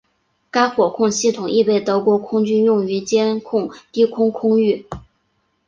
[0.49, 4.87] 该火控系统亦被德国空军用于监控低空空域。